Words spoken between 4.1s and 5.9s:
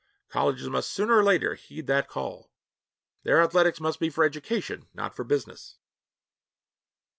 education, not for business.